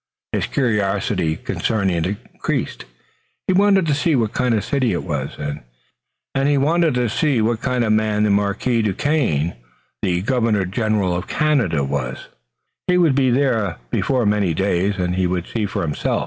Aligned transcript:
His 0.31 0.47
curiosity 0.47 1.35
concerning 1.35 1.97
it 2.05 2.17
increased. 2.33 2.85
He 3.45 3.53
wanted 3.53 3.85
to 3.85 3.93
see 3.93 4.15
what 4.15 4.33
kind 4.33 4.55
of 4.55 4.63
city 4.63 4.93
it 4.93 5.03
was, 5.03 5.37
and 6.33 6.47
he 6.49 6.57
wanted 6.57 6.95
to 6.95 7.07
see 7.07 7.39
what 7.39 7.61
kind 7.61 7.83
of 7.83 7.89
a 7.89 7.95
man 7.95 8.23
the 8.23 8.31
Marquis 8.31 8.81
Duquesne, 8.81 9.53
the 10.01 10.21
Governor 10.23 10.65
General 10.65 11.15
of 11.15 11.27
Canada, 11.27 11.83
was. 11.83 12.17
Well, 12.17 12.29
he 12.87 12.97
would 12.97 13.13
be 13.13 13.29
there 13.29 13.77
before 13.91 14.25
many 14.25 14.55
days 14.55 14.97
and 14.97 15.13
he 15.15 15.27
would 15.27 15.45
see 15.45 15.67
for 15.67 15.83
himself. 15.83 16.19